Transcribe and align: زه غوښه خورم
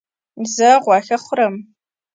زه 0.55 0.69
غوښه 0.83 1.17
خورم 1.25 1.53